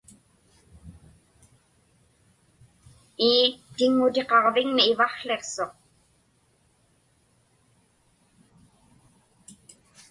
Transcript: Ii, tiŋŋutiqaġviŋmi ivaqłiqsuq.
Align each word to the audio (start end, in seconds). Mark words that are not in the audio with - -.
Ii, 3.29 3.45
tiŋŋutiqaġviŋmi 3.75 4.83
ivaqłiqsuq. 4.91 5.71